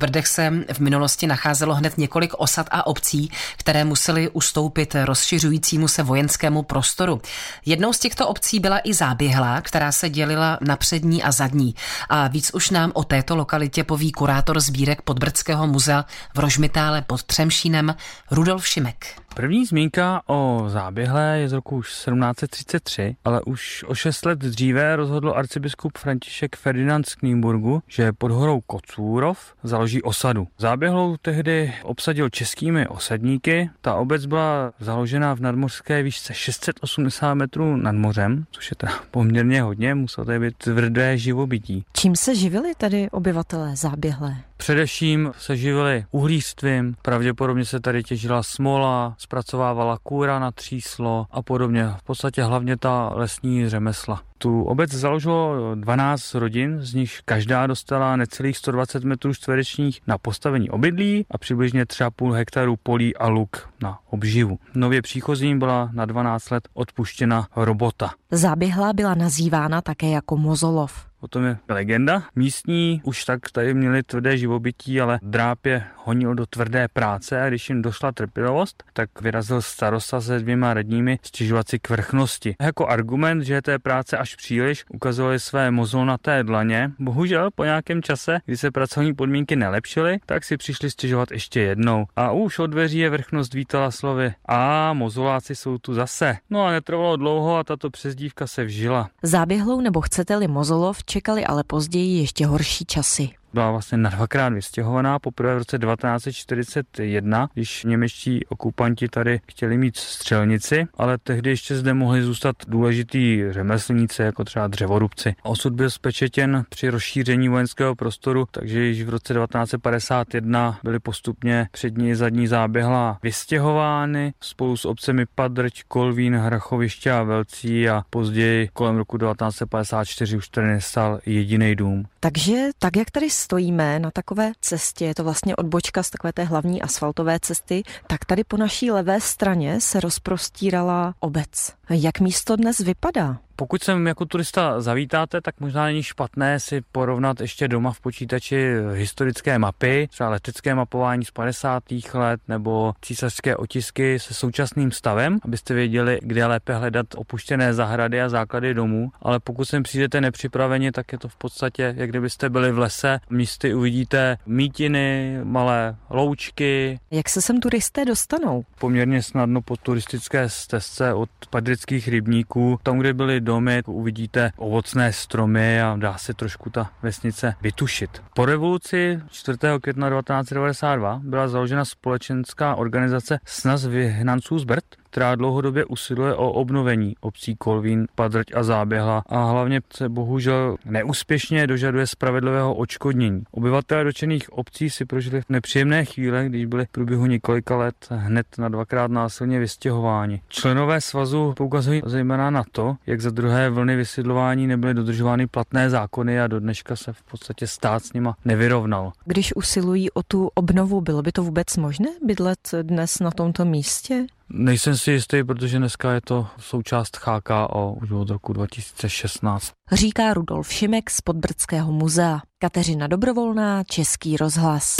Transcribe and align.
Brdech 0.00 0.26
se 0.26 0.52
v 0.72 0.78
minulosti 0.78 1.26
nacházelo 1.26 1.74
hned 1.74 1.98
několik 1.98 2.32
osad 2.38 2.66
a 2.70 2.86
obcí, 2.86 3.30
které 3.56 3.84
musely 3.84 4.28
ustoupit 4.28 4.96
rozšiřujícímu 5.04 5.88
se 5.88 6.02
vojenskému 6.02 6.62
prostoru. 6.62 7.20
Jednou 7.66 7.92
z 7.92 7.98
těchto 7.98 8.28
obcí 8.28 8.60
byla 8.60 8.80
i 8.84 8.94
Záběhla, 8.94 9.60
která 9.60 9.92
se 9.92 10.08
dělila 10.08 10.58
na 10.60 10.76
přední 10.76 11.22
a 11.22 11.32
zadní. 11.32 11.74
A 12.08 12.28
víc 12.28 12.50
už 12.54 12.70
nám 12.70 12.92
o 12.94 13.04
této 13.04 13.36
lokalitě 13.36 13.84
poví 13.84 14.12
kurátor 14.12 14.60
sbírek 14.60 15.02
Podbrdského 15.02 15.66
muzea 15.66 16.04
v 16.34 16.38
Rožmitále 16.38 17.02
pod 17.02 17.22
Třemšínem 17.22 17.94
Rudolf 18.30 18.66
Šimek. 18.66 19.06
První 19.34 19.66
zmínka 19.66 20.22
o 20.26 20.64
záběhle 20.68 21.38
je 21.38 21.48
z 21.48 21.52
roku 21.52 21.82
1733, 21.82 23.16
ale 23.24 23.42
už 23.42 23.84
o 23.88 23.94
šest 23.94 24.26
let 24.26 24.38
dříve 24.38 24.96
rozhodl 24.96 25.32
arcibiskup 25.36 25.98
František 25.98 26.56
Ferdinand 26.56 27.08
z 27.08 27.14
Knímburgu, 27.14 27.82
že 27.88 28.12
pod 28.12 28.30
horou 28.30 28.60
Kocůrov 28.60 29.54
založí 29.62 30.02
osadu. 30.02 30.48
Záběhlou 30.58 31.16
tehdy 31.22 31.74
obsadil 31.82 32.30
českými 32.30 32.88
osadníky. 32.88 33.70
Ta 33.80 33.94
obec 33.94 34.26
byla 34.26 34.72
založena 34.80 35.34
v 35.34 35.40
nadmořské 35.40 36.02
výšce 36.02 36.34
680 36.34 37.34
metrů 37.34 37.76
nad 37.76 37.94
mořem, 37.94 38.44
což 38.50 38.70
je 38.70 38.76
teda 38.76 38.92
poměrně 39.10 39.62
hodně, 39.62 39.94
muselo 39.94 40.24
to 40.24 40.38
být 40.38 40.56
tvrdé 40.56 41.18
živobytí. 41.18 41.84
Čím 41.92 42.16
se 42.16 42.34
živili 42.34 42.72
tady 42.78 43.10
obyvatelé 43.10 43.76
záběhlé? 43.76 44.36
Především 44.56 45.32
se 45.38 45.56
živili 45.56 46.04
uhlístvím, 46.10 46.94
pravděpodobně 47.02 47.64
se 47.64 47.80
tady 47.80 48.02
těžila 48.02 48.42
smola, 48.42 49.14
zpracovávala 49.20 49.98
kůra 50.02 50.38
na 50.38 50.50
tříslo 50.50 51.26
a 51.30 51.42
podobně. 51.42 51.94
V 51.98 52.02
podstatě 52.02 52.42
hlavně 52.42 52.76
ta 52.76 53.10
lesní 53.14 53.68
řemesla. 53.68 54.29
Tu 54.42 54.62
obec 54.62 54.90
založilo 54.90 55.74
12 55.74 56.34
rodin, 56.34 56.78
z 56.80 56.94
nich 56.94 57.20
každá 57.24 57.66
dostala 57.66 58.16
necelých 58.16 58.56
120 58.56 59.04
metrů 59.04 59.34
čtverečních 59.34 60.00
na 60.06 60.18
postavení 60.18 60.70
obydlí 60.70 61.26
a 61.30 61.38
přibližně 61.38 61.84
3,5 61.84 62.32
hektarů 62.32 62.76
polí 62.76 63.16
a 63.16 63.28
luk 63.28 63.68
na 63.82 63.98
obživu. 64.10 64.58
Nově 64.74 65.02
příchozím 65.02 65.58
byla 65.58 65.90
na 65.92 66.04
12 66.04 66.50
let 66.50 66.68
odpuštěna 66.74 67.46
robota. 67.56 68.10
Záběhlá 68.30 68.92
byla 68.92 69.14
nazývána 69.14 69.80
také 69.82 70.10
jako 70.10 70.36
Mozolov. 70.36 71.10
O 71.20 71.28
tom 71.28 71.44
je 71.44 71.58
legenda. 71.68 72.22
Místní 72.36 73.00
už 73.04 73.24
tak 73.24 73.40
tady 73.52 73.74
měli 73.74 74.02
tvrdé 74.02 74.38
živobytí, 74.38 75.00
ale 75.00 75.18
dráp 75.22 75.66
je 75.66 75.84
honil 75.96 76.34
do 76.34 76.46
tvrdé 76.46 76.88
práce 76.92 77.42
a 77.42 77.48
když 77.48 77.68
jim 77.68 77.82
došla 77.82 78.12
trpělivost, 78.12 78.84
tak 78.92 79.20
vyrazil 79.20 79.62
starosta 79.62 80.20
se 80.20 80.38
dvěma 80.38 80.74
radními 80.74 81.18
stěžovat 81.22 81.68
si 81.68 81.78
k 81.78 81.90
vrchnosti. 81.90 82.56
Jako 82.60 82.86
argument, 82.86 83.42
že 83.42 83.62
té 83.62 83.78
práce 83.78 84.18
až 84.18 84.29
příliš, 84.36 84.84
ukazovali 84.88 85.40
své 85.40 85.70
mozolnaté 85.70 86.44
dlaně. 86.44 86.90
Bohužel 86.98 87.50
po 87.54 87.64
nějakém 87.64 88.02
čase, 88.02 88.38
kdy 88.46 88.56
se 88.56 88.70
pracovní 88.70 89.14
podmínky 89.14 89.56
nelepšily, 89.56 90.18
tak 90.26 90.44
si 90.44 90.56
přišli 90.56 90.90
stěžovat 90.90 91.30
ještě 91.30 91.60
jednou. 91.60 92.06
A 92.16 92.32
už 92.32 92.58
od 92.58 92.66
dveří 92.66 92.98
je 92.98 93.10
vrchnost 93.10 93.54
vítala 93.54 93.90
slovy 93.90 94.32
a 94.48 94.92
mozoláci 94.92 95.56
jsou 95.56 95.78
tu 95.78 95.94
zase. 95.94 96.36
No 96.50 96.64
a 96.64 96.70
netrvalo 96.70 97.16
dlouho 97.16 97.56
a 97.56 97.64
tato 97.64 97.90
přezdívka 97.90 98.46
se 98.46 98.64
vžila. 98.64 99.10
Záběhlou 99.22 99.80
nebo 99.80 100.00
chcete-li 100.00 100.48
Mozolov 100.48 101.04
čekali 101.04 101.44
ale 101.44 101.64
později 101.64 102.20
ještě 102.20 102.46
horší 102.46 102.84
časy 102.84 103.39
byla 103.54 103.70
vlastně 103.70 103.98
na 103.98 104.10
dvakrát 104.10 104.52
vystěhovaná, 104.52 105.18
poprvé 105.18 105.54
v 105.54 105.58
roce 105.58 105.78
1941, 105.78 107.48
když 107.54 107.84
němečtí 107.84 108.46
okupanti 108.46 109.08
tady 109.08 109.40
chtěli 109.50 109.78
mít 109.78 109.96
střelnici, 109.96 110.86
ale 110.94 111.18
tehdy 111.18 111.50
ještě 111.50 111.76
zde 111.76 111.94
mohli 111.94 112.22
zůstat 112.22 112.56
důležitý 112.68 113.44
řemeslníci, 113.50 114.22
jako 114.22 114.44
třeba 114.44 114.66
dřevorubci. 114.66 115.34
Osud 115.42 115.72
byl 115.72 115.90
spečetěn 115.90 116.64
při 116.68 116.88
rozšíření 116.88 117.48
vojenského 117.48 117.94
prostoru, 117.94 118.46
takže 118.50 118.80
již 118.80 119.02
v 119.02 119.08
roce 119.08 119.34
1951 119.34 120.78
byly 120.84 120.98
postupně 120.98 121.68
přední 121.72 122.10
i 122.10 122.16
zadní 122.16 122.46
záběhla 122.46 123.18
vystěhovány 123.22 124.32
spolu 124.40 124.76
s 124.76 124.84
obcemi 124.84 125.26
Padrť, 125.34 125.82
Kolvín, 125.88 126.36
Hrachoviště 126.36 127.12
a 127.12 127.22
Velcí 127.22 127.88
a 127.88 128.02
později 128.10 128.68
kolem 128.72 128.96
roku 128.96 129.18
1954 129.18 130.36
už 130.36 130.48
tady 130.48 130.66
nestal 130.66 131.20
jediný 131.26 131.76
dům. 131.76 132.04
Takže 132.20 132.68
tak, 132.78 132.96
jak 132.96 133.10
tady 133.10 133.30
stojíme 133.40 133.98
na 133.98 134.10
takové 134.10 134.52
cestě, 134.60 135.04
je 135.04 135.14
to 135.14 135.24
vlastně 135.24 135.56
odbočka 135.56 136.02
z 136.02 136.10
takové 136.10 136.32
té 136.32 136.44
hlavní 136.44 136.82
asfaltové 136.82 137.40
cesty, 137.40 137.82
tak 138.06 138.24
tady 138.24 138.44
po 138.44 138.56
naší 138.56 138.90
levé 138.90 139.20
straně 139.20 139.80
se 139.80 140.00
rozprostírala 140.00 141.14
obec. 141.20 141.72
Jak 141.90 142.20
místo 142.20 142.56
dnes 142.56 142.78
vypadá? 142.78 143.38
Pokud 143.60 143.82
sem 143.82 144.06
jako 144.06 144.24
turista 144.24 144.80
zavítáte, 144.80 145.40
tak 145.40 145.60
možná 145.60 145.84
není 145.84 146.02
špatné 146.02 146.60
si 146.60 146.80
porovnat 146.92 147.40
ještě 147.40 147.68
doma 147.68 147.92
v 147.92 148.00
počítači 148.00 148.74
historické 148.94 149.58
mapy, 149.58 150.08
třeba 150.10 150.30
letecké 150.30 150.74
mapování 150.74 151.24
z 151.24 151.30
50. 151.30 151.82
let 152.14 152.40
nebo 152.48 152.92
císařské 153.02 153.56
otisky 153.56 154.18
se 154.18 154.34
současným 154.34 154.92
stavem, 154.92 155.38
abyste 155.44 155.74
věděli, 155.74 156.18
kde 156.22 156.46
lépe 156.46 156.74
hledat 156.74 157.06
opuštěné 157.16 157.74
zahrady 157.74 158.22
a 158.22 158.28
základy 158.28 158.74
domů. 158.74 159.10
Ale 159.22 159.40
pokud 159.40 159.64
sem 159.64 159.82
přijdete 159.82 160.20
nepřipraveni, 160.20 160.92
tak 160.92 161.12
je 161.12 161.18
to 161.18 161.28
v 161.28 161.36
podstatě, 161.36 161.94
jak 161.96 162.08
kdybyste 162.08 162.50
byli 162.50 162.72
v 162.72 162.78
lese. 162.78 163.20
Místy 163.30 163.74
uvidíte 163.74 164.36
mítiny, 164.46 165.38
malé 165.44 165.96
loučky. 166.10 167.00
Jak 167.10 167.28
se 167.28 167.42
sem 167.42 167.60
turisté 167.60 168.04
dostanou? 168.04 168.64
Poměrně 168.78 169.22
snadno 169.22 169.62
po 169.62 169.76
turistické 169.76 170.48
stezce 170.48 171.14
od 171.14 171.30
padrických 171.50 172.08
rybníků, 172.08 172.78
tam, 172.82 172.98
kde 172.98 173.14
byly 173.14 173.40
domy, 173.50 173.82
uvidíte 173.86 174.52
ovocné 174.56 175.12
stromy 175.12 175.82
a 175.82 175.96
dá 175.98 176.18
se 176.18 176.34
trošku 176.34 176.70
ta 176.70 176.90
vesnice 177.02 177.54
vytušit. 177.62 178.22
Po 178.34 178.44
revoluci 178.46 179.20
4. 179.30 179.58
května 179.82 180.10
1992 180.10 181.20
byla 181.24 181.48
založena 181.48 181.84
společenská 181.84 182.74
organizace 182.74 183.38
Snaz 183.44 183.86
vyhnanců 183.86 184.58
z 184.58 184.64
Brd, 184.64 184.84
která 185.10 185.34
dlouhodobě 185.34 185.84
usiluje 185.84 186.34
o 186.34 186.52
obnovení 186.52 187.14
obcí 187.20 187.56
Kolvín, 187.56 188.06
Padrť 188.14 188.46
a 188.54 188.62
Záběhla 188.62 189.22
a 189.26 189.44
hlavně 189.44 189.80
se 189.94 190.08
bohužel 190.08 190.76
neúspěšně 190.84 191.66
dožaduje 191.66 192.06
spravedlivého 192.06 192.74
očkodnění. 192.74 193.42
Obyvatelé 193.50 194.04
dočených 194.04 194.52
obcí 194.52 194.90
si 194.90 195.04
prožili 195.04 195.42
nepříjemné 195.48 196.04
chvíle, 196.04 196.44
když 196.48 196.66
byli 196.66 196.86
v 196.86 196.88
průběhu 196.88 197.26
několika 197.26 197.76
let 197.76 197.94
hned 198.10 198.46
na 198.58 198.68
dvakrát 198.68 199.10
násilně 199.10 199.58
vystěhováni. 199.58 200.42
Členové 200.48 201.00
svazu 201.00 201.52
poukazují 201.56 202.02
zejména 202.06 202.50
na 202.50 202.64
to, 202.72 202.96
jak 203.06 203.20
za 203.20 203.30
druhé 203.30 203.70
vlny 203.70 203.96
vysídlování 203.96 204.66
nebyly 204.66 204.94
dodržovány 204.94 205.46
platné 205.46 205.90
zákony 205.90 206.40
a 206.40 206.46
do 206.46 206.60
dneška 206.60 206.96
se 206.96 207.12
v 207.12 207.22
podstatě 207.22 207.66
stát 207.66 208.04
s 208.04 208.12
nima 208.12 208.36
nevyrovnal. 208.44 209.12
Když 209.24 209.56
usilují 209.56 210.10
o 210.10 210.22
tu 210.22 210.50
obnovu, 210.54 211.00
bylo 211.00 211.22
by 211.22 211.32
to 211.32 211.42
vůbec 211.42 211.76
možné 211.76 212.08
bydlet 212.24 212.58
dnes 212.82 213.18
na 213.20 213.30
tomto 213.30 213.64
místě? 213.64 214.26
Nejsem 214.52 214.96
si 214.96 215.10
jistý, 215.10 215.44
protože 215.44 215.78
dneska 215.78 216.12
je 216.12 216.20
to 216.20 216.46
součást 216.58 217.18
HKO 217.24 217.96
už 218.02 218.10
od 218.10 218.30
roku 218.30 218.52
2016. 218.52 219.72
Říká 219.92 220.34
Rudolf 220.34 220.72
Šimek 220.72 221.10
z 221.10 221.20
Podbrdského 221.20 221.92
muzea. 221.92 222.40
Kateřina 222.58 223.06
Dobrovolná, 223.06 223.84
Český 223.84 224.36
rozhlas. 224.36 224.96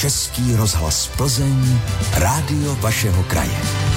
Český 0.00 0.56
rozhlas 0.56 1.16
Plzeň, 1.16 1.78
rádio 2.14 2.74
vašeho 2.74 3.22
kraje. 3.22 3.93